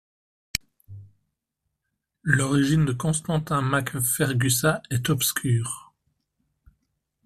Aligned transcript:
L'origine 2.23 2.85
de 2.85 2.91
Constantin 2.91 3.61
mac 3.61 3.95
Fergusa 3.99 4.81
est 4.89 5.11
obscure. 5.11 5.93